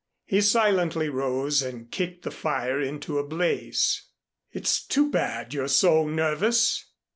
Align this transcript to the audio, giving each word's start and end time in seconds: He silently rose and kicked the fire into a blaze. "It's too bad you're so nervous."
He 0.25 0.41
silently 0.41 1.09
rose 1.09 1.61
and 1.61 1.91
kicked 1.91 2.23
the 2.23 2.31
fire 2.31 2.81
into 2.81 3.19
a 3.19 3.23
blaze. 3.23 4.07
"It's 4.51 4.83
too 4.83 5.11
bad 5.11 5.53
you're 5.53 5.67
so 5.67 6.07
nervous." 6.09 6.85